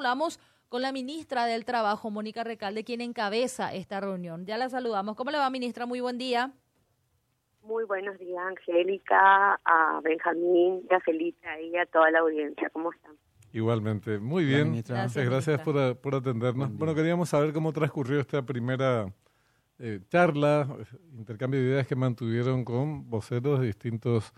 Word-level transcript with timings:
Hablamos 0.00 0.40
con 0.70 0.80
la 0.80 0.92
ministra 0.92 1.44
del 1.44 1.66
Trabajo, 1.66 2.10
Mónica 2.10 2.42
Recalde, 2.42 2.84
quien 2.84 3.02
encabeza 3.02 3.74
esta 3.74 4.00
reunión. 4.00 4.46
Ya 4.46 4.56
la 4.56 4.70
saludamos. 4.70 5.14
¿Cómo 5.14 5.30
le 5.30 5.36
va, 5.36 5.50
ministra? 5.50 5.84
Muy 5.84 6.00
buen 6.00 6.16
día. 6.16 6.54
Muy 7.60 7.84
buenos 7.84 8.18
días, 8.18 8.42
Angélica, 8.42 9.60
a 9.62 10.00
Benjamín, 10.02 10.86
a 10.90 11.00
Felipe 11.00 11.46
y 11.70 11.76
a 11.76 11.84
toda 11.84 12.10
la 12.10 12.20
audiencia. 12.20 12.70
¿Cómo 12.70 12.90
están? 12.90 13.12
Igualmente, 13.52 14.18
muy 14.18 14.46
bien. 14.46 14.70
Muchas 14.70 15.14
gracias, 15.14 15.60
por, 15.60 15.98
por, 15.98 16.14
atendernos. 16.14 16.72
Bueno, 16.72 16.94
queríamos 16.94 17.28
saber 17.28 17.52
cómo 17.52 17.70
transcurrió 17.74 18.20
esta 18.20 18.40
primera 18.40 19.12
eh, 19.78 20.00
charla, 20.08 20.66
intercambio 21.12 21.60
de 21.60 21.66
ideas 21.66 21.86
que 21.86 21.94
mantuvieron 21.94 22.64
con 22.64 23.10
voceros 23.10 23.60
de 23.60 23.66
distintos 23.66 24.32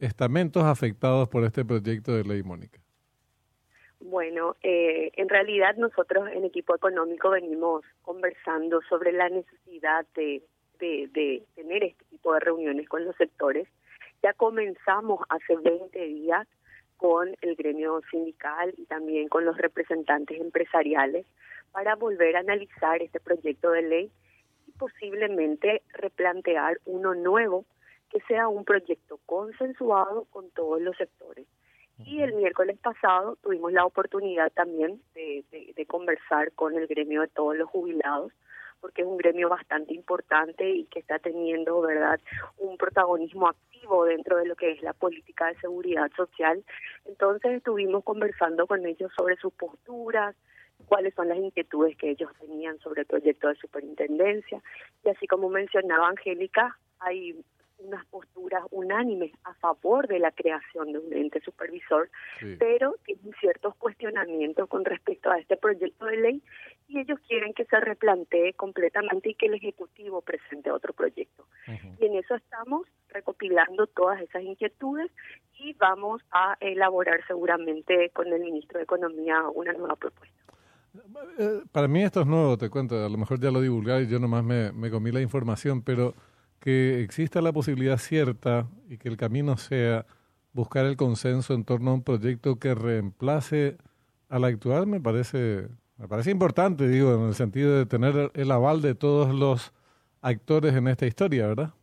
estamentos 0.00 0.64
afectados 0.64 1.28
por 1.28 1.44
este 1.44 1.64
proyecto 1.64 2.16
de 2.16 2.24
ley, 2.24 2.42
Mónica. 2.42 2.80
Bueno, 4.00 4.56
eh, 4.62 5.10
en 5.16 5.28
realidad 5.28 5.74
nosotros 5.76 6.28
en 6.32 6.44
equipo 6.44 6.74
económico 6.74 7.30
venimos 7.30 7.84
conversando 8.02 8.80
sobre 8.88 9.12
la 9.12 9.28
necesidad 9.28 10.06
de, 10.14 10.42
de, 10.78 11.42
tener 11.56 11.82
este 11.82 12.04
tipo 12.04 12.32
de 12.32 12.40
reuniones 12.40 12.88
con 12.88 13.04
los 13.04 13.16
sectores. 13.16 13.66
Ya 14.22 14.32
comenzamos 14.34 15.20
hace 15.28 15.56
20 15.56 15.98
días 15.98 16.46
con 16.96 17.34
el 17.40 17.56
gremio 17.56 18.00
sindical 18.10 18.72
y 18.76 18.86
también 18.86 19.28
con 19.28 19.44
los 19.44 19.56
representantes 19.56 20.40
empresariales 20.40 21.26
para 21.72 21.96
volver 21.96 22.36
a 22.36 22.40
analizar 22.40 23.02
este 23.02 23.20
proyecto 23.20 23.70
de 23.72 23.82
ley 23.82 24.10
y 24.66 24.72
posiblemente 24.72 25.82
replantear 25.92 26.78
uno 26.86 27.14
nuevo 27.14 27.64
que 28.10 28.20
sea 28.22 28.48
un 28.48 28.64
proyecto 28.64 29.18
consensuado 29.26 30.24
con 30.30 30.50
todos 30.50 30.80
los 30.80 30.96
sectores. 30.96 31.46
Y 32.04 32.22
el 32.22 32.34
miércoles 32.34 32.78
pasado 32.78 33.36
tuvimos 33.42 33.72
la 33.72 33.84
oportunidad 33.84 34.52
también 34.52 35.02
de, 35.14 35.44
conversar 35.86 36.52
con 36.52 36.74
el 36.74 36.86
gremio 36.86 37.22
de 37.22 37.28
todos 37.28 37.56
los 37.56 37.68
jubilados, 37.68 38.32
porque 38.80 39.02
es 39.02 39.08
un 39.08 39.16
gremio 39.16 39.48
bastante 39.48 39.94
importante 39.94 40.68
y 40.68 40.84
que 40.84 41.00
está 41.00 41.18
teniendo, 41.18 41.80
¿verdad?, 41.80 42.20
un 42.58 42.76
protagonismo 42.76 43.48
activo 43.48 44.04
dentro 44.04 44.36
de 44.36 44.46
lo 44.46 44.54
que 44.54 44.72
es 44.72 44.82
la 44.82 44.92
política 44.92 45.46
de 45.46 45.58
seguridad 45.60 46.10
social. 46.14 46.62
Entonces 47.06 47.52
estuvimos 47.52 48.04
conversando 48.04 48.66
con 48.66 48.84
ellos 48.86 49.10
sobre 49.16 49.36
sus 49.36 49.52
posturas, 49.54 50.36
cuáles 50.86 51.14
son 51.14 51.28
las 51.28 51.38
inquietudes 51.38 51.96
que 51.96 52.10
ellos 52.10 52.30
tenían 52.38 52.78
sobre 52.78 53.00
el 53.00 53.06
proyecto 53.06 53.48
de 53.48 53.56
superintendencia. 53.56 54.62
Y 55.04 55.08
así 55.08 55.26
como 55.26 55.48
mencionaba 55.48 56.08
Angélica, 56.08 56.78
hay 57.00 57.34
unas 57.78 58.04
posturas 58.06 58.62
unánimes 58.70 59.32
a 59.44 59.54
favor 59.54 60.08
de 60.08 60.18
la 60.18 60.32
creación 60.32 60.92
de 60.92 60.98
un 60.98 61.12
ente 61.12 61.40
supervisor, 61.40 62.10
pero 62.58 62.96
tienen 63.04 63.32
ciertos 63.40 63.74
cuestionamientos 63.76 64.68
con 64.68 64.84
respecto 64.84 65.30
a 65.30 65.38
este 65.38 65.56
proyecto 65.56 66.06
de 66.06 66.16
ley 66.16 66.42
y 66.88 66.98
ellos 67.00 67.18
quieren 67.28 67.52
que 67.54 67.64
se 67.66 67.78
replantee 67.80 68.54
completamente 68.54 69.30
y 69.30 69.34
que 69.34 69.46
el 69.46 69.54
Ejecutivo 69.54 70.22
presente 70.22 70.70
otro 70.70 70.92
proyecto. 70.92 71.46
Y 72.00 72.06
en 72.06 72.14
eso 72.16 72.34
estamos 72.34 72.86
recopilando 73.08 73.86
todas 73.86 74.20
esas 74.22 74.42
inquietudes 74.42 75.10
y 75.58 75.74
vamos 75.74 76.22
a 76.30 76.56
elaborar 76.60 77.20
seguramente 77.26 78.10
con 78.10 78.28
el 78.28 78.40
ministro 78.40 78.78
de 78.78 78.84
Economía 78.84 79.42
una 79.54 79.72
nueva 79.72 79.96
propuesta. 79.96 80.34
Eh, 81.38 81.60
para 81.70 81.88
mí 81.88 82.02
esto 82.02 82.22
es 82.22 82.26
nuevo, 82.26 82.56
te 82.56 82.70
cuento, 82.70 83.04
a 83.04 83.08
lo 83.08 83.18
mejor 83.18 83.38
ya 83.38 83.50
lo 83.50 83.60
divulgué 83.60 84.02
y 84.02 84.08
yo 84.08 84.18
nomás 84.18 84.42
me, 84.42 84.72
me 84.72 84.90
comí 84.90 85.12
la 85.12 85.20
información, 85.20 85.82
pero 85.82 86.14
que 86.60 87.02
exista 87.02 87.40
la 87.40 87.52
posibilidad 87.52 87.98
cierta 87.98 88.68
y 88.88 88.98
que 88.98 89.08
el 89.08 89.16
camino 89.16 89.56
sea 89.56 90.06
buscar 90.52 90.86
el 90.86 90.96
consenso 90.96 91.54
en 91.54 91.64
torno 91.64 91.90
a 91.90 91.94
un 91.94 92.02
proyecto 92.02 92.58
que 92.58 92.74
reemplace 92.74 93.76
al 94.28 94.44
actual 94.44 94.86
me 94.86 95.00
parece 95.00 95.68
me 95.96 96.08
parece 96.08 96.30
importante 96.30 96.88
digo 96.88 97.14
en 97.14 97.28
el 97.28 97.34
sentido 97.34 97.76
de 97.76 97.86
tener 97.86 98.30
el 98.34 98.50
aval 98.50 98.82
de 98.82 98.94
todos 98.94 99.34
los 99.34 99.72
actores 100.20 100.74
en 100.74 100.88
esta 100.88 101.06
historia 101.06 101.46
verdad 101.46 101.74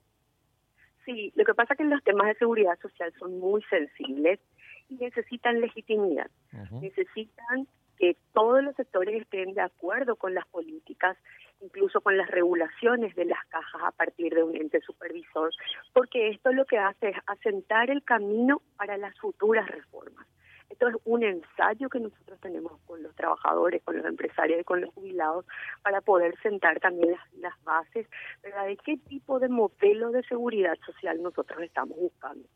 sí 1.06 1.32
lo 1.36 1.46
que 1.46 1.54
pasa 1.54 1.74
es 1.74 1.78
que 1.78 1.86
los 1.86 2.04
temas 2.04 2.28
de 2.28 2.36
seguridad 2.36 2.78
social 2.82 3.14
son 3.20 3.40
muy 3.40 3.62
sensibles 3.70 4.40
y 4.90 4.96
necesitan 4.96 5.62
legitimidad. 5.62 6.30
Necesitan 6.82 7.68
que 7.98 8.18
todos 8.34 8.64
los 8.64 8.76
sectores 8.76 9.22
estén 9.22 9.54
de 9.54 9.62
acuerdo 9.62 10.16
con 10.16 10.34
las 10.34 10.46
políticas, 10.48 11.18
incluso 11.62 12.02
con 12.02 12.18
las 12.18 12.30
regulaciones 12.30 13.16
de 13.16 13.26
las 13.26 13.44
cajas 13.48 13.82
a 13.84 13.92
partir 13.92 14.34
de 14.34 14.44
un 14.44 14.56
ente 14.56 14.82
supervisor, 14.82 15.52
porque 15.94 16.30
esto 16.30 16.52
lo 16.52 16.66
que 16.66 16.78
hace 16.78 17.10
es 17.10 17.18
asentar 17.28 17.90
el 17.90 18.04
camino 18.04 18.62
para 18.78 18.98
las 18.98 19.18
futuras 19.20 19.68
reformas. 19.70 20.26
Esto 20.70 20.88
es 20.88 20.96
un 21.06 21.24
ensayo 21.24 21.90
que 21.90 22.00
nosotros 22.00 22.40
tenemos 22.42 22.74
con 22.86 23.02
los 23.02 23.16
trabajadores, 23.16 23.84
con 23.84 23.98
los 23.98 24.06
empresarios 24.06 24.60
y 24.60 24.64
con 24.64 24.82
los 24.82 24.94
jubilados 24.94 25.46
para 25.84 26.02
poder 26.02 26.36
sentar 26.42 26.80
también 26.80 27.12
las, 27.12 27.34
las 27.36 27.64
bases 27.64 28.08
¿verdad? 28.44 28.66
de 28.66 28.78
qué 28.78 28.98
tipo 28.98 29.40
de 29.40 29.48
modelo 29.48 30.12
de 30.12 30.24
seguridad 30.24 30.76
social 30.86 31.22
nosotros 31.22 31.62
estamos 31.62 31.98
buscando. 31.98 32.48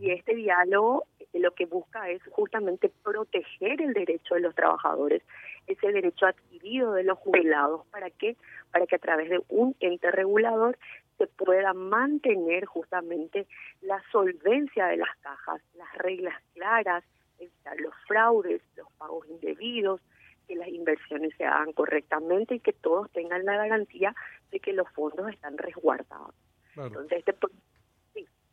Y 0.00 0.10
este 0.10 0.34
diálogo 0.34 1.06
eh, 1.18 1.26
lo 1.34 1.52
que 1.52 1.66
busca 1.66 2.10
es 2.10 2.22
justamente 2.30 2.90
proteger 3.02 3.80
el 3.80 3.92
derecho 3.92 4.34
de 4.34 4.40
los 4.40 4.54
trabajadores, 4.54 5.22
ese 5.68 5.92
derecho 5.92 6.26
adquirido 6.26 6.92
de 6.92 7.04
los 7.04 7.18
jubilados, 7.18 7.86
¿para 7.88 8.10
qué? 8.10 8.36
Para 8.72 8.86
que 8.86 8.96
a 8.96 8.98
través 8.98 9.30
de 9.30 9.40
un 9.48 9.76
ente 9.80 10.10
regulador 10.10 10.78
se 11.18 11.26
pueda 11.26 11.72
mantener 11.74 12.64
justamente 12.64 13.46
la 13.82 14.02
solvencia 14.10 14.86
de 14.86 14.96
las 14.96 15.16
cajas, 15.20 15.60
las 15.76 15.92
reglas 15.98 16.34
claras, 16.54 17.04
evitar 17.38 17.78
los 17.80 17.94
fraudes, 18.06 18.62
los 18.76 18.90
pagos 18.92 19.26
indebidos, 19.28 20.00
que 20.46 20.56
las 20.56 20.68
inversiones 20.68 21.34
se 21.36 21.44
hagan 21.44 21.72
correctamente 21.72 22.54
y 22.54 22.60
que 22.60 22.72
todos 22.72 23.10
tengan 23.12 23.44
la 23.44 23.56
garantía 23.56 24.14
de 24.50 24.60
que 24.60 24.72
los 24.72 24.88
fondos 24.92 25.28
están 25.30 25.58
resguardados. 25.58 26.34
Entonces, 26.76 27.18
este 27.18 27.34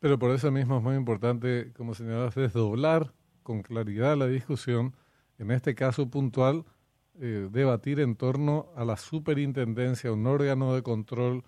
pero 0.00 0.18
por 0.18 0.30
eso 0.30 0.50
mismo 0.50 0.76
es 0.76 0.82
muy 0.82 0.94
importante, 0.94 1.72
como 1.74 1.94
señalabas, 1.94 2.34
desdoblar 2.34 3.12
con 3.42 3.62
claridad 3.62 4.16
la 4.16 4.26
discusión, 4.26 4.94
en 5.38 5.50
este 5.50 5.74
caso 5.74 6.10
puntual, 6.10 6.64
eh, 7.18 7.48
debatir 7.50 8.00
en 8.00 8.16
torno 8.16 8.68
a 8.76 8.84
la 8.84 8.96
superintendencia, 8.96 10.12
un 10.12 10.26
órgano 10.26 10.74
de 10.74 10.82
control 10.82 11.44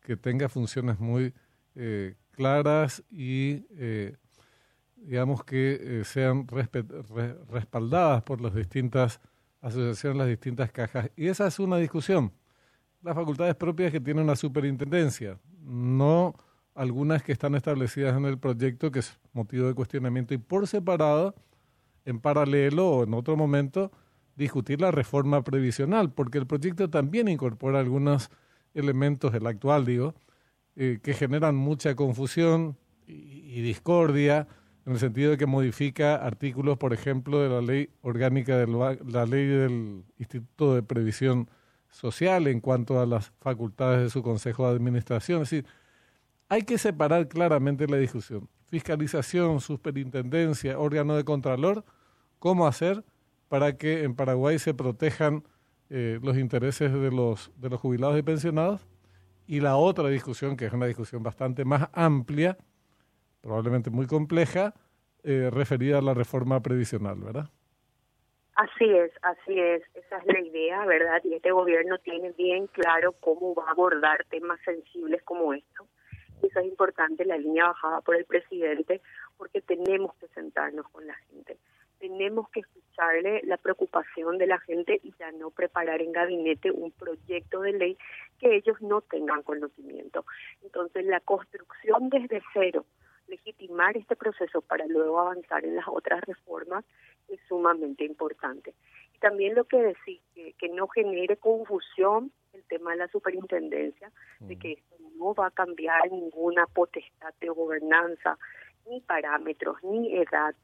que 0.00 0.16
tenga 0.16 0.48
funciones 0.48 0.98
muy 0.98 1.32
eh, 1.76 2.16
claras 2.32 3.04
y, 3.08 3.64
eh, 3.70 4.16
digamos, 4.96 5.44
que 5.44 6.02
sean 6.04 6.46
respaldadas 6.48 8.22
por 8.22 8.40
las 8.40 8.54
distintas 8.54 9.20
asociaciones, 9.60 10.18
las 10.18 10.28
distintas 10.28 10.72
cajas. 10.72 11.10
Y 11.16 11.28
esa 11.28 11.46
es 11.46 11.58
una 11.60 11.76
discusión. 11.76 12.32
Las 13.00 13.14
facultades 13.14 13.54
propias 13.54 13.92
que 13.92 14.00
tiene 14.00 14.22
una 14.22 14.34
superintendencia, 14.36 15.38
no 15.60 16.34
algunas 16.74 17.22
que 17.22 17.32
están 17.32 17.54
establecidas 17.54 18.16
en 18.16 18.24
el 18.24 18.38
proyecto, 18.38 18.90
que 18.90 19.00
es 19.00 19.18
motivo 19.32 19.66
de 19.66 19.74
cuestionamiento, 19.74 20.34
y 20.34 20.38
por 20.38 20.66
separado, 20.66 21.34
en 22.04 22.18
paralelo 22.18 22.90
o 22.90 23.04
en 23.04 23.14
otro 23.14 23.36
momento, 23.36 23.92
discutir 24.36 24.80
la 24.80 24.90
reforma 24.90 25.42
previsional, 25.42 26.12
porque 26.12 26.38
el 26.38 26.46
proyecto 26.46 26.88
también 26.90 27.28
incorpora 27.28 27.80
algunos 27.80 28.30
elementos, 28.74 29.34
el 29.34 29.46
actual 29.46 29.84
digo, 29.84 30.14
eh, 30.76 30.98
que 31.02 31.14
generan 31.14 31.54
mucha 31.54 31.94
confusión 31.94 32.78
y, 33.06 33.60
discordia, 33.60 34.48
en 34.86 34.94
el 34.94 34.98
sentido 34.98 35.32
de 35.32 35.36
que 35.36 35.46
modifica 35.46 36.16
artículos, 36.16 36.78
por 36.78 36.92
ejemplo, 36.92 37.40
de 37.40 37.48
la 37.48 37.60
ley 37.60 37.90
orgánica 38.00 38.56
de 38.56 38.66
la 38.66 39.26
ley 39.26 39.46
del 39.46 40.04
Instituto 40.18 40.74
de 40.74 40.82
Previsión 40.82 41.48
Social 41.90 42.46
en 42.46 42.60
cuanto 42.60 43.00
a 43.00 43.06
las 43.06 43.32
facultades 43.40 44.02
de 44.02 44.10
su 44.10 44.22
Consejo 44.22 44.66
de 44.66 44.74
Administración. 44.74 45.42
Es 45.42 45.50
decir, 45.50 45.66
hay 46.48 46.62
que 46.62 46.78
separar 46.78 47.28
claramente 47.28 47.86
la 47.86 47.98
discusión. 47.98 48.48
Fiscalización, 48.68 49.60
superintendencia, 49.60 50.78
órgano 50.78 51.16
de 51.16 51.24
contralor, 51.24 51.84
cómo 52.38 52.66
hacer 52.66 53.04
para 53.52 53.76
que 53.76 54.04
en 54.04 54.16
Paraguay 54.16 54.58
se 54.58 54.72
protejan 54.72 55.42
eh, 55.90 56.18
los 56.22 56.38
intereses 56.38 56.90
de 56.90 57.10
los, 57.10 57.52
de 57.60 57.68
los 57.68 57.78
jubilados 57.78 58.18
y 58.18 58.22
pensionados. 58.22 58.88
Y 59.46 59.60
la 59.60 59.76
otra 59.76 60.08
discusión, 60.08 60.56
que 60.56 60.64
es 60.64 60.72
una 60.72 60.86
discusión 60.86 61.22
bastante 61.22 61.66
más 61.66 61.90
amplia, 61.92 62.56
probablemente 63.42 63.90
muy 63.90 64.06
compleja, 64.06 64.72
eh, 65.22 65.50
referida 65.52 65.98
a 65.98 66.00
la 66.00 66.14
reforma 66.14 66.62
previsional, 66.62 67.20
¿verdad? 67.20 67.50
Así 68.54 68.88
es, 68.88 69.12
así 69.20 69.60
es, 69.60 69.82
esa 69.96 70.16
es 70.16 70.24
la 70.24 70.40
idea, 70.40 70.86
¿verdad? 70.86 71.20
Y 71.22 71.34
este 71.34 71.50
gobierno 71.50 71.98
tiene 71.98 72.32
bien 72.32 72.68
claro 72.68 73.12
cómo 73.20 73.54
va 73.54 73.68
a 73.68 73.72
abordar 73.72 74.24
temas 74.30 74.60
sensibles 74.64 75.22
como 75.24 75.52
estos 75.52 75.86
eso 76.42 76.60
es 76.60 76.66
importante, 76.66 77.24
la 77.24 77.38
línea 77.38 77.68
bajada 77.68 78.00
por 78.00 78.16
el 78.16 78.24
presidente, 78.24 79.00
porque 79.36 79.60
tenemos 79.60 80.14
que 80.16 80.28
sentarnos 80.28 80.88
con 80.88 81.06
la 81.06 81.14
gente. 81.14 81.56
Tenemos 82.02 82.48
que 82.50 82.60
escucharle 82.60 83.42
la 83.44 83.58
preocupación 83.58 84.36
de 84.38 84.48
la 84.48 84.58
gente 84.58 84.98
y 85.04 85.14
ya 85.20 85.30
no 85.30 85.52
preparar 85.52 86.02
en 86.02 86.10
gabinete 86.10 86.72
un 86.72 86.90
proyecto 86.90 87.60
de 87.60 87.72
ley 87.74 87.98
que 88.40 88.56
ellos 88.56 88.82
no 88.82 89.02
tengan 89.02 89.44
conocimiento. 89.44 90.24
Entonces, 90.62 91.06
la 91.06 91.20
construcción 91.20 92.10
desde 92.10 92.42
cero, 92.52 92.84
legitimar 93.28 93.96
este 93.96 94.16
proceso 94.16 94.62
para 94.62 94.84
luego 94.86 95.20
avanzar 95.20 95.64
en 95.64 95.76
las 95.76 95.86
otras 95.86 96.22
reformas 96.22 96.84
es 97.28 97.38
sumamente 97.48 98.04
importante 98.04 98.74
también 99.22 99.54
lo 99.54 99.64
que 99.64 99.80
decís, 99.80 100.20
que, 100.34 100.52
que 100.54 100.68
no 100.68 100.88
genere 100.88 101.36
confusión 101.36 102.32
el 102.52 102.64
tema 102.64 102.90
de 102.90 102.98
la 102.98 103.08
superintendencia, 103.08 104.10
de 104.40 104.58
que 104.58 104.72
esto 104.72 104.96
no 105.16 105.32
va 105.32 105.46
a 105.46 105.50
cambiar 105.52 106.10
ninguna 106.10 106.66
potestad 106.66 107.32
de 107.40 107.48
gobernanza, 107.48 108.36
ni 108.90 109.00
parámetros, 109.00 109.76
ni 109.84 110.14
edad, 110.16 110.54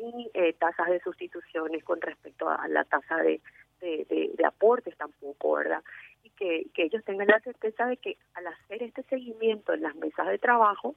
ni 0.00 0.30
eh, 0.34 0.52
tasas 0.54 0.88
de 0.88 1.00
sustituciones 1.00 1.84
con 1.84 2.00
respecto 2.00 2.48
a 2.48 2.66
la 2.68 2.84
tasa 2.84 3.16
de, 3.18 3.40
de, 3.80 4.30
de, 4.36 4.44
aportes 4.44 4.96
tampoco, 4.96 5.54
¿verdad? 5.54 5.82
Y 6.22 6.30
que, 6.30 6.66
que 6.74 6.84
ellos 6.84 7.04
tengan 7.04 7.28
la 7.28 7.40
certeza 7.40 7.86
de 7.86 7.96
que 7.96 8.16
al 8.34 8.46
hacer 8.46 8.82
este 8.82 9.02
seguimiento 9.04 9.72
en 9.72 9.82
las 9.82 9.94
mesas 9.96 10.26
de 10.28 10.38
trabajo, 10.38 10.96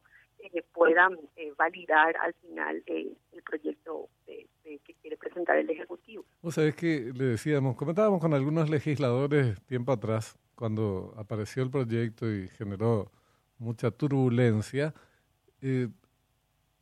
eh, 0.52 0.62
puedan 0.74 1.14
eh, 1.38 1.54
validar 1.58 2.18
al 2.18 2.34
final 2.34 2.84
eh, 2.86 3.14
el 3.32 3.42
proyecto 3.44 4.10
que 4.26 4.94
quiere 4.96 5.16
presentar 5.16 5.58
el 5.58 5.70
Ejecutivo. 5.70 6.26
Vos 6.42 6.56
sabés 6.56 6.76
que 6.76 7.12
le 7.14 7.26
decíamos, 7.26 7.78
comentábamos 7.78 8.20
con 8.20 8.34
algunos 8.34 8.70
legisladores 8.70 9.62
tiempo 9.66 9.94
atrás, 9.94 10.38
cuando 10.56 11.14
apareció 11.18 11.64
el 11.64 11.70
proyecto 11.70 12.30
y 12.30 12.50
generó 12.50 13.12
mucha 13.58 13.92
turbulencia, 13.92 14.94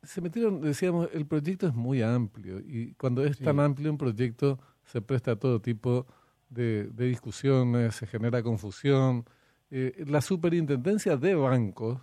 se 0.02 0.20
metieron, 0.20 0.60
decíamos, 0.60 1.08
el 1.12 1.26
proyecto 1.26 1.66
es 1.66 1.74
muy 1.74 2.02
amplio 2.02 2.60
y 2.60 2.94
cuando 2.94 3.24
es 3.24 3.38
tan 3.38 3.60
amplio 3.60 3.90
un 3.90 3.98
proyecto 3.98 4.58
se 4.84 5.00
presta 5.00 5.32
a 5.32 5.36
todo 5.36 5.60
tipo 5.60 6.06
de, 6.50 6.84
de 6.92 7.06
discusiones, 7.06 7.94
se 7.94 8.06
genera 8.06 8.42
confusión. 8.42 9.24
la 9.70 10.20
superintendencia 10.20 11.16
de 11.16 11.34
bancos 11.34 12.00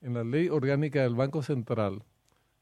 en 0.00 0.14
la 0.14 0.24
ley 0.24 0.48
orgánica 0.48 1.02
del 1.02 1.14
Banco 1.14 1.42
Central, 1.42 2.04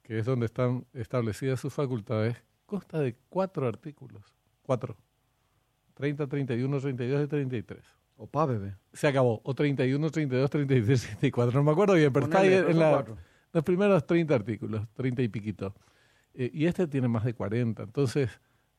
que 0.02 0.18
es 0.18 0.24
donde 0.24 0.46
están 0.46 0.86
establecidas 0.94 1.60
sus 1.60 1.72
facultades, 1.72 2.36
consta 2.66 3.00
de 3.00 3.16
cuatro 3.28 3.68
artículos. 3.68 4.22
Cuatro. 4.62 4.96
30, 5.94 6.26
31, 6.26 6.80
32 6.80 7.24
y 7.24 7.26
33. 7.28 7.80
Opa, 8.16 8.46
bebé. 8.46 8.76
Se 8.92 9.06
acabó. 9.06 9.40
O 9.44 9.54
31, 9.54 10.10
32, 10.10 10.50
33, 10.50 11.02
34. 11.02 11.52
No 11.52 11.64
me 11.64 11.72
acuerdo 11.72 11.94
bien, 11.94 12.12
pero 12.12 12.26
está 12.26 12.40
ahí 12.40 12.52
en 12.52 12.78
la, 12.78 13.04
los 13.54 13.62
primeros 13.62 14.04
30 14.04 14.34
artículos, 14.34 14.86
30 14.94 15.22
y 15.22 15.28
piquito. 15.28 15.74
Eh, 16.34 16.50
y 16.52 16.66
este 16.66 16.88
tiene 16.88 17.06
más 17.06 17.24
de 17.24 17.34
40. 17.34 17.84
Entonces, 17.84 18.28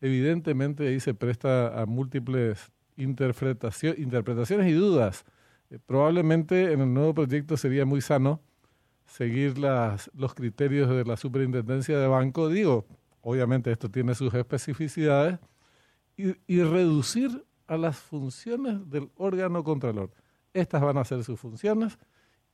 evidentemente 0.02 0.88
ahí 0.88 1.00
se 1.00 1.14
presta 1.14 1.82
a 1.82 1.86
múltiples 1.86 2.72
interpretaciones 2.98 4.68
y 4.68 4.74
dudas. 4.74 5.24
Eh, 5.70 5.80
probablemente 5.84 6.74
en 6.74 6.82
el 6.82 6.94
nuevo 6.94 7.14
proyecto 7.14 7.56
sería 7.56 7.86
muy 7.86 8.02
sano 8.02 8.42
seguir 9.06 9.58
los 9.58 10.34
criterios 10.34 10.90
de 10.90 11.06
la 11.06 11.16
superintendencia 11.16 11.98
de 11.98 12.08
banco. 12.08 12.50
Digo, 12.50 12.86
obviamente 13.22 13.72
esto 13.72 13.90
tiene 13.90 14.14
sus 14.14 14.34
especificidades, 14.34 15.40
y, 16.18 16.34
y 16.48 16.64
reducir 16.64 17.46
a 17.68 17.78
las 17.78 17.98
funciones 17.98 18.90
del 18.90 19.10
órgano 19.16 19.64
contralor. 19.64 20.12
Estas 20.54 20.82
van 20.82 20.98
a 20.98 21.06
ser 21.06 21.24
sus 21.24 21.40
funciones 21.40 21.98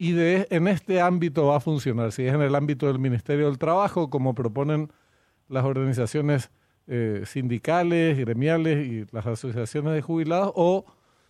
y 0.02 0.14
de, 0.14 0.48
en 0.50 0.68
este 0.68 1.00
ámbito 1.00 1.46
va 1.46 1.58
a 1.58 1.60
funcionar. 1.60 2.12
Si 2.12 2.26
es 2.26 2.34
en 2.34 2.42
el 2.42 2.56
ámbito 2.56 2.88
del 2.88 2.98
Ministerio 2.98 3.46
del 3.46 3.60
Trabajo, 3.60 4.10
como 4.10 4.34
proponen 4.34 4.92
las 5.48 5.64
organizaciones 5.64 6.50
eh, 6.88 7.22
sindicales, 7.26 8.18
gremiales 8.18 8.84
y 8.88 9.06
las 9.12 9.28
asociaciones 9.28 9.94
de 9.94 10.02
jubilados, 10.02 10.54
o 10.56 10.86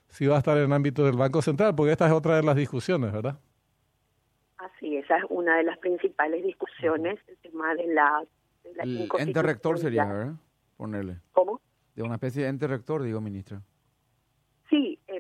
si 0.08 0.26
va 0.26 0.38
a 0.38 0.38
estar 0.38 0.58
en 0.58 0.64
el 0.64 0.72
ámbito 0.72 1.04
del 1.04 1.18
Banco 1.18 1.42
Central, 1.42 1.76
porque 1.76 1.92
esta 1.92 2.08
es 2.08 2.14
otra 2.14 2.38
de 2.38 2.44
las 2.44 2.56
discusiones, 2.56 3.12
¿verdad? 3.12 3.38
Así, 4.56 4.96
esa 4.96 5.18
es 5.18 5.26
una 5.28 5.58
de 5.58 5.64
las 5.64 5.78
principales 5.80 6.42
discusiones, 6.42 7.20
el 7.28 7.38
tema 7.40 7.76
de 7.76 7.88
la... 7.94 8.24
De 8.64 8.74
la 8.74 8.84
el 8.84 9.10
ente 9.20 9.42
rector 9.42 9.80
sería, 9.80 10.06
¿verdad? 10.06 10.36
Ponerle. 10.78 11.18
¿Cómo? 11.34 11.60
De 11.94 12.04
una 12.04 12.14
especie 12.14 12.44
de 12.44 12.48
ente 12.48 12.68
rector, 12.68 13.04
digo, 13.04 13.20
ministra. 13.20 13.62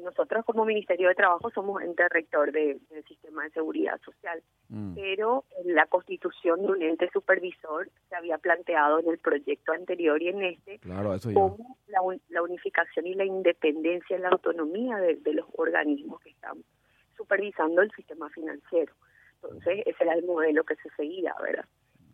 Nosotros 0.03 0.45
como 0.45 0.65
Ministerio 0.65 1.09
de 1.09 1.15
Trabajo 1.15 1.49
somos 1.51 1.81
ente 1.81 2.07
rector 2.09 2.51
de, 2.51 2.79
del 2.89 3.03
sistema 3.05 3.43
de 3.43 3.51
seguridad 3.51 3.99
social, 4.01 4.41
mm. 4.69 4.95
pero 4.95 5.45
en 5.63 5.75
la 5.75 5.85
constitución 5.85 6.61
de 6.61 6.67
un 6.67 6.81
ente 6.81 7.09
supervisor 7.11 7.89
se 8.09 8.15
había 8.15 8.37
planteado 8.37 8.99
en 8.99 9.09
el 9.09 9.17
proyecto 9.17 9.73
anterior 9.73 10.21
y 10.21 10.29
en 10.29 10.43
este 10.43 10.79
claro, 10.79 11.13
eso 11.13 11.33
como 11.33 11.77
la, 11.87 11.99
la, 12.29 12.41
unificación 12.41 13.07
y 13.07 13.13
la 13.13 13.25
independencia 13.25 14.17
y 14.17 14.19
la 14.19 14.29
autonomía 14.29 14.97
de, 14.97 15.15
de 15.15 15.33
los 15.33 15.45
organismos 15.53 16.19
que 16.21 16.31
están 16.31 16.63
supervisando 17.15 17.81
el 17.81 17.91
sistema 17.91 18.29
financiero. 18.29 18.93
Entonces, 19.35 19.83
ese 19.85 20.03
era 20.03 20.13
el 20.13 20.25
modelo 20.25 20.63
que 20.63 20.75
se 20.75 20.89
seguía, 20.95 21.33
¿verdad? 21.41 21.65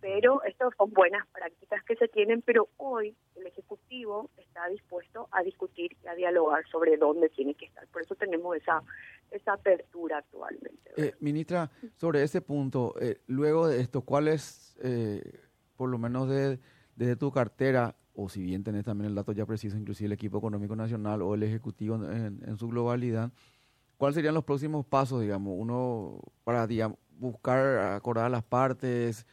Pero 0.01 0.43
estas 0.43 0.73
son 0.77 0.91
buenas 0.91 1.25
prácticas 1.27 1.83
que 1.83 1.95
se 1.95 2.07
tienen, 2.07 2.41
pero 2.41 2.69
hoy 2.77 3.15
el 3.35 3.47
Ejecutivo 3.47 4.29
está 4.37 4.67
dispuesto 4.69 5.27
a 5.31 5.43
discutir 5.43 5.95
y 6.03 6.07
a 6.07 6.15
dialogar 6.15 6.67
sobre 6.69 6.97
dónde 6.97 7.29
tiene 7.29 7.55
que 7.55 7.65
estar. 7.65 7.87
Por 7.87 8.01
eso 8.01 8.15
tenemos 8.15 8.55
esa, 8.55 8.83
esa 9.31 9.53
apertura 9.53 10.19
actualmente. 10.19 10.91
Eh, 10.97 11.15
ministra, 11.19 11.69
sobre 11.95 12.23
ese 12.23 12.41
punto, 12.41 12.95
eh, 12.99 13.21
luego 13.27 13.67
de 13.67 13.81
esto, 13.81 14.01
¿cuál 14.01 14.27
es, 14.27 14.77
eh, 14.83 15.21
por 15.75 15.89
lo 15.89 15.97
menos 15.97 16.29
de, 16.29 16.59
desde 16.95 17.15
tu 17.15 17.31
cartera, 17.31 17.95
o 18.13 18.29
si 18.29 18.41
bien 18.41 18.63
tenés 18.63 18.85
también 18.85 19.09
el 19.09 19.15
dato 19.15 19.31
ya 19.31 19.45
preciso, 19.45 19.77
inclusive 19.77 20.07
el 20.07 20.13
equipo 20.13 20.37
económico 20.37 20.75
nacional 20.75 21.21
o 21.21 21.35
el 21.35 21.43
Ejecutivo 21.43 21.95
en, 21.95 22.41
en 22.45 22.57
su 22.57 22.67
globalidad, 22.67 23.31
¿cuáles 23.97 24.15
serían 24.15 24.33
los 24.33 24.43
próximos 24.43 24.85
pasos, 24.85 25.21
digamos, 25.21 25.53
uno 25.57 26.19
para, 26.43 26.67
digamos, 26.67 26.97
buscar 27.19 27.93
acordar 27.93 28.29
las 28.29 28.43
partes, 28.43 29.25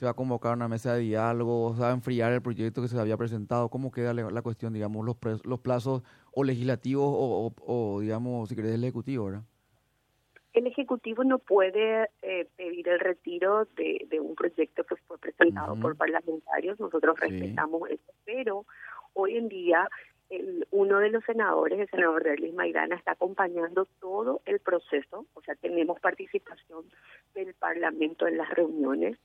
se 0.00 0.06
va 0.06 0.12
a 0.12 0.14
convocar 0.14 0.56
una 0.56 0.66
mesa 0.66 0.94
de 0.94 1.00
diálogo, 1.00 1.74
se 1.74 1.82
va 1.82 1.90
a 1.90 1.92
enfriar 1.92 2.32
el 2.32 2.40
proyecto 2.40 2.80
que 2.80 2.88
se 2.88 2.98
había 2.98 3.18
presentado, 3.18 3.68
¿cómo 3.68 3.90
queda 3.90 4.14
la, 4.14 4.40
cuestión, 4.40 4.72
digamos, 4.72 5.04
los, 5.04 5.44
los 5.44 5.60
plazos 5.60 6.02
o 6.32 6.42
legislativos 6.42 7.04
o, 7.06 8.00
digamos, 8.00 8.48
si 8.48 8.56
querés, 8.56 8.76
el 8.76 8.84
Ejecutivo, 8.84 9.26
¿verdad? 9.26 9.42
El 10.54 10.66
Ejecutivo 10.66 11.22
no 11.22 11.38
puede 11.38 12.08
eh, 12.22 12.48
pedir 12.56 12.88
el 12.88 12.98
retiro 12.98 13.66
de, 13.76 14.06
de, 14.08 14.20
un 14.20 14.34
proyecto 14.34 14.84
que 14.84 14.96
fue 14.96 15.18
presentado 15.18 15.78
por 15.78 15.94
parlamentarios, 15.96 16.80
nosotros 16.80 17.20
respetamos 17.20 17.90
eso, 17.90 18.12
pero 18.24 18.64
hoy 19.12 19.36
en 19.36 19.50
día 19.50 19.86
el, 20.30 20.66
uno 20.70 20.98
de 21.00 21.10
los 21.10 21.22
senadores, 21.24 21.78
el 21.78 21.90
senador 21.90 22.24
Derlis 22.24 22.54
Maidana, 22.54 22.96
está 22.96 23.12
acompañando 23.12 23.86
todo 24.00 24.40
el 24.46 24.60
proceso, 24.60 25.26
o 25.34 25.42
sea, 25.42 25.56
tenemos 25.56 26.00
participación 26.00 26.86
del 27.34 27.52
Parlamento 27.52 28.26
en 28.26 28.38
las 28.38 28.48
reuniones, 28.48 29.18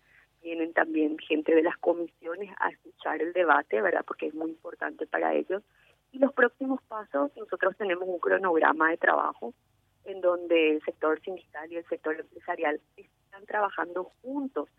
vienen 0.45 0.73
también 0.73 1.17
gente 1.17 1.55
de 1.55 1.63
las 1.63 1.75
comisiones 1.79 2.53
a 2.59 2.69
escuchar 2.69 3.19
el 3.19 3.33
debate, 3.33 3.81
¿verdad? 3.81 4.05
Porque 4.05 4.27
es 4.27 4.35
muy 4.35 4.51
importante 4.51 5.07
para 5.07 5.33
ellos. 5.33 5.63
Y 6.11 6.19
los 6.19 6.31
próximos 6.33 6.79
pasos, 6.83 7.31
nosotros 7.35 7.75
tenemos 7.75 8.07
un 8.07 8.19
cronograma 8.19 8.91
de 8.91 8.97
trabajo 8.97 9.55
en 10.03 10.21
donde 10.21 10.75
el 10.75 10.83
sector 10.83 11.19
sindical 11.21 11.71
y 11.71 11.77
el 11.77 11.85
sector 11.87 12.15
empresarial 12.19 12.79
están 12.95 13.43
trabajando 13.47 14.11
juntos 14.21 14.69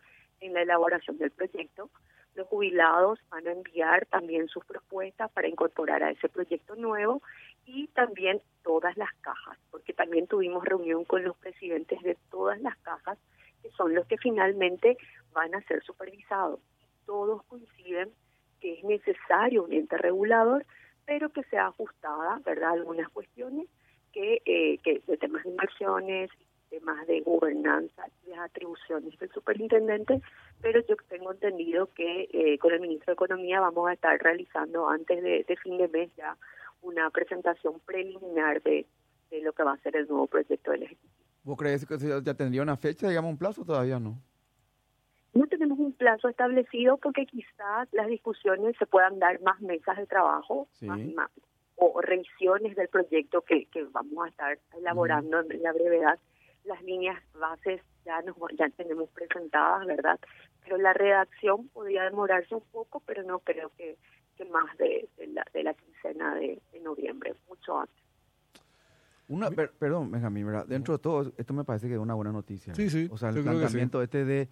en 0.40 0.54
la 0.54 0.62
elaboración 0.62 1.18
del 1.18 1.32
proyecto 1.32 1.90
los 2.36 2.46
jubilados 2.48 3.18
van 3.30 3.46
a 3.48 3.52
enviar 3.52 4.06
también 4.06 4.48
sus 4.48 4.64
propuestas 4.64 5.30
para 5.32 5.48
incorporar 5.48 6.02
a 6.02 6.10
ese 6.10 6.28
proyecto 6.28 6.76
nuevo 6.76 7.22
y 7.64 7.88
también 7.88 8.40
todas 8.62 8.96
las 8.96 9.12
cajas, 9.22 9.58
porque 9.70 9.92
también 9.92 10.26
tuvimos 10.26 10.64
reunión 10.64 11.04
con 11.04 11.24
los 11.24 11.36
presidentes 11.38 12.00
de 12.02 12.16
todas 12.30 12.60
las 12.60 12.76
cajas, 12.78 13.18
son 13.76 13.94
los 13.94 14.06
que 14.06 14.18
finalmente 14.18 14.96
van 15.32 15.54
a 15.54 15.60
ser 15.62 15.82
supervisados. 15.82 16.60
Todos 17.06 17.42
coinciden 17.44 18.10
que 18.60 18.74
es 18.74 18.84
necesario 18.84 19.64
un 19.64 19.72
ente 19.72 19.96
regulador, 19.98 20.64
pero 21.04 21.30
que 21.30 21.42
sea 21.44 21.68
ajustada, 21.68 22.40
¿verdad?, 22.44 22.72
algunas 22.72 23.08
cuestiones 23.10 23.68
que, 24.12 24.40
eh, 24.44 24.78
que 24.82 25.02
de 25.06 25.16
temas 25.18 25.44
de 25.44 25.50
inversiones, 25.50 26.30
temas 26.70 27.06
de 27.06 27.20
gobernanza 27.20 28.06
las 28.26 28.38
atribuciones 28.40 29.16
del 29.18 29.30
superintendente, 29.30 30.20
pero 30.60 30.80
yo 30.86 30.96
tengo 31.08 31.32
entendido 31.32 31.88
que 31.94 32.28
eh, 32.32 32.58
con 32.58 32.72
el 32.72 32.80
ministro 32.80 33.12
de 33.12 33.14
Economía 33.14 33.60
vamos 33.60 33.88
a 33.88 33.92
estar 33.92 34.20
realizando 34.20 34.88
antes 34.88 35.22
de, 35.22 35.56
fin 35.62 35.78
de 35.78 35.88
mes 35.88 36.10
ya 36.16 36.36
una 36.82 37.10
presentación 37.10 37.80
preliminar 37.80 38.62
de, 38.62 38.86
de, 39.30 39.40
lo 39.42 39.52
que 39.52 39.62
va 39.62 39.72
a 39.72 39.78
ser 39.78 39.96
el 39.96 40.08
nuevo 40.08 40.26
proyecto 40.26 40.72
del 40.72 40.84
Ejecutivo. 40.84 41.15
¿Vos 41.46 41.56
crees 41.56 41.86
que 41.86 41.96
ya 41.96 42.34
tendría 42.34 42.62
una 42.62 42.76
fecha, 42.76 43.08
digamos, 43.08 43.30
un 43.30 43.38
plazo? 43.38 43.64
Todavía 43.64 44.00
no. 44.00 44.20
No 45.32 45.46
tenemos 45.46 45.78
un 45.78 45.92
plazo 45.92 46.28
establecido 46.28 46.96
porque 46.98 47.24
quizás 47.24 47.88
las 47.92 48.08
discusiones 48.08 48.74
se 48.78 48.86
puedan 48.86 49.18
dar 49.18 49.40
más 49.42 49.60
mesas 49.60 49.96
de 49.96 50.06
trabajo, 50.06 50.66
más, 50.80 51.30
o 51.76 52.00
revisiones 52.00 52.74
del 52.74 52.88
proyecto 52.88 53.42
que, 53.42 53.66
que 53.66 53.84
vamos 53.84 54.26
a 54.26 54.28
estar 54.28 54.58
elaborando 54.76 55.40
en 55.40 55.62
la 55.62 55.72
brevedad 55.72 56.18
las 56.66 56.82
líneas 56.82 57.22
bases 57.38 57.80
ya 58.04 58.20
nos 58.22 58.36
ya 58.58 58.68
tenemos 58.70 59.08
presentadas, 59.10 59.86
¿verdad? 59.86 60.18
Pero 60.64 60.78
la 60.78 60.92
redacción 60.92 61.68
podría 61.68 62.04
demorarse 62.04 62.54
un 62.54 62.64
poco, 62.72 63.00
pero 63.06 63.22
no 63.22 63.38
creo 63.40 63.70
que, 63.76 63.96
que 64.36 64.44
más 64.46 64.76
de, 64.78 65.08
la, 65.28 65.44
de 65.52 65.62
la 65.62 65.74
quincena 65.74 66.34
de, 66.34 66.60
noviembre, 66.82 67.34
mucho 67.48 67.80
antes. 67.80 68.05
Una, 69.28 69.50
perdón, 69.50 70.10
Benjamín, 70.10 70.46
¿verdad? 70.46 70.66
Dentro 70.66 70.94
de 70.94 70.98
todo, 71.00 71.32
esto 71.36 71.52
me 71.54 71.64
parece 71.64 71.88
que 71.88 71.94
es 71.94 72.00
una 72.00 72.14
buena 72.14 72.32
noticia. 72.32 72.74
Sí, 72.74 72.88
sí. 72.90 73.08
O 73.10 73.16
sea, 73.18 73.30
el 73.30 73.42
planteamiento 73.42 74.02
este 74.02 74.24
de 74.24 74.48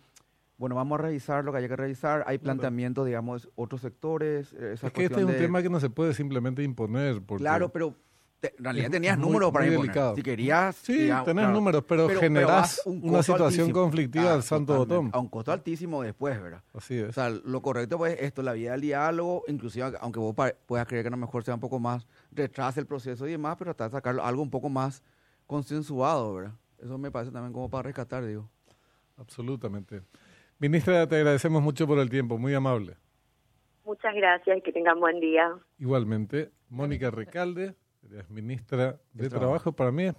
bueno, 0.57 0.77
vamos 0.77 0.99
a 1.01 1.03
revisar 1.03 1.45
lo 1.45 1.51
que 1.53 1.59
haya 1.59 1.69
que 1.69 1.75
revisar. 1.77 2.23
Hay 2.29 2.39
planteamientos, 2.39 3.05
digamos, 3.07 3.51
otros 3.57 3.81
sectores. 3.81 4.53
eh, 4.53 4.73
Esa 4.75 4.87
Es 4.87 4.93
que 4.93 5.05
este 5.05 5.19
es 5.19 5.25
un 5.25 5.33
de- 5.33 5.39
tema 5.39 5.61
que 5.63 5.69
no 5.69 5.81
se 5.81 5.91
puede 5.91 6.15
simplemente 6.15 6.63
imponer. 6.63 7.21
Porque 7.23 7.43
Claro, 7.43 7.73
pero 7.73 7.95
te- 8.49 8.55
en 8.59 8.65
realidad 8.65 8.91
tenías 8.91 9.17
muy- 9.19 9.27
números 9.27 9.53
para 9.53 9.67
imponer. 9.67 10.15
Si 10.17 10.23
querías... 10.23 10.77
Sí, 10.77 10.93
digamos, 10.95 11.25
tenés 11.25 11.43
claro. 11.45 11.55
números, 11.55 11.85
pero, 11.89 12.09
generás 12.09 12.51
vas 12.51 12.83
un 12.87 13.01
una 13.09 13.23
situación 13.23 13.63
altísimo. 13.67 13.73
conflictiva 13.83 14.31
Ah, 14.31 14.35
al 14.35 14.43
santo 14.43 14.77
botón. 14.77 15.11
A 15.13 15.19
un 15.19 15.29
costo 15.29 15.53
altísimo 15.53 16.03
después, 16.03 16.41
¿verdad? 16.43 16.63
Así 16.75 16.99
es. 16.99 17.09
O 17.09 17.13
sea, 17.13 17.31
lo 17.31 17.63
correcto 17.63 17.97
pues 17.99 18.17
esto, 18.21 18.43
la 18.43 18.53
vía 18.53 18.73
del 18.73 18.81
diálogo, 18.83 19.45
inclusive 19.49 19.93
aunque 20.01 20.19
vos 20.21 20.35
puedas 20.67 20.87
creer 20.87 21.05
que 21.05 21.09
a 21.09 21.11
lo 21.11 21.17
mejor 21.17 21.43
sea 21.45 21.55
un 21.55 21.61
poco 21.61 21.79
más, 21.79 22.07
retrase 22.31 22.81
el 22.81 22.87
proceso 22.87 23.27
y 23.27 23.31
demás, 23.31 23.57
pero 23.59 23.71
hasta 23.71 23.89
sacar 23.91 24.19
algo 24.21 24.43
un 24.43 24.51
poco 24.51 24.69
más 24.69 25.03
consensuado, 25.47 26.35
¿verdad? 26.35 26.53
Eso 26.79 26.99
me 26.99 27.11
parece 27.11 27.33
también 27.33 27.53
como 27.53 27.71
para 27.71 27.83
rescatar, 27.85 28.25
digo. 28.27 28.49
Absolutamente. 29.17 30.03
Ministra, 30.59 31.07
te 31.07 31.17
agradecemos 31.17 31.63
mucho 31.63 31.87
por 31.87 31.99
el 31.99 32.11
tiempo, 32.11 32.39
muy 32.39 32.55
amable. 32.55 32.97
Muchas 33.85 34.15
gracias 34.15 34.59
y 34.59 34.63
que 34.63 34.73
tengan 34.73 34.99
buen 34.99 35.21
día. 35.21 35.51
Igualmente, 35.79 36.51
Mónica 36.71 37.11
Recalde, 37.11 37.75
ministra 38.29 38.99
de 39.13 39.25
De 39.25 39.29
Trabajo, 39.29 39.73
para 39.73 39.93
mí 39.93 40.05
es 40.05 40.15